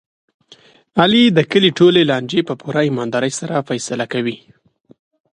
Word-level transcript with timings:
علي 1.01 1.23
د 1.31 1.39
کلي 1.51 1.71
ټولې 1.79 2.01
لانجې 2.11 2.41
په 2.47 2.53
پوره 2.61 2.81
ایماندارۍ 2.87 3.31
سره 3.39 3.65
فیصله 3.69 4.05
کوي. 4.13 4.37